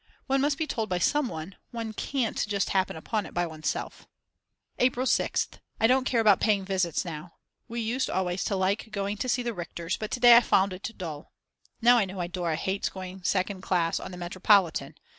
One 0.25 0.41
must 0.41 0.57
be 0.57 0.65
told 0.65 0.89
by 0.89 0.97
some 0.97 1.27
one, 1.27 1.57
one 1.69 1.93
can't 1.93 2.43
just 2.47 2.69
happen 2.71 2.95
upon 2.95 3.27
it 3.27 3.35
by 3.35 3.45
oneself. 3.45 4.07
April 4.79 5.05
6th. 5.05 5.59
I 5.79 5.85
don't 5.85 6.05
care 6.05 6.19
about 6.19 6.39
paying 6.41 6.65
visits 6.65 7.05
now. 7.05 7.35
We 7.67 7.81
used 7.81 8.09
always 8.09 8.43
to 8.45 8.55
like 8.55 8.89
going 8.89 9.17
to 9.17 9.29
see 9.29 9.43
the 9.43 9.53
Richters, 9.53 9.99
but 9.99 10.09
to 10.09 10.19
day 10.19 10.35
I 10.35 10.41
found 10.41 10.73
it 10.73 10.89
dull. 10.97 11.33
Now 11.83 11.99
I 11.99 12.05
know 12.05 12.15
why 12.17 12.25
Dora 12.25 12.55
hates 12.55 12.89
going 12.89 13.21
second 13.21 13.61
class 13.61 13.99
on 13.99 14.09
the 14.09 14.17
Metropolitan. 14.17 14.95